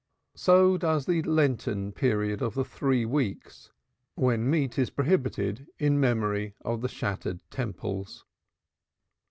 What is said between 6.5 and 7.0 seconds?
of the